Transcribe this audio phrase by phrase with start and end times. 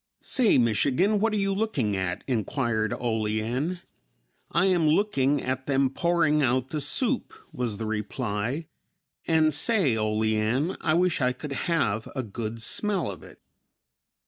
[0.23, 3.81] "Say, Michigan, what are you looking at?" inquired Olean.
[4.51, 8.65] "I am looking at them pouring out the soup," was the reply,
[9.27, 13.43] "and say, Olean, I wish I could have a good smell of it."